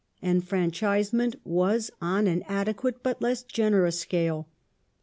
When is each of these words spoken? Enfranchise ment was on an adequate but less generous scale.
Enfranchise 0.23 1.13
ment 1.13 1.35
was 1.45 1.91
on 2.01 2.25
an 2.25 2.41
adequate 2.47 3.03
but 3.03 3.21
less 3.21 3.43
generous 3.43 3.99
scale. 3.99 4.49